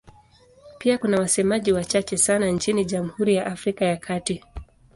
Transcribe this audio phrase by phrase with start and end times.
[0.79, 4.43] Pia kuna wasemaji wachache sana nchini Jamhuri ya Afrika ya Kati.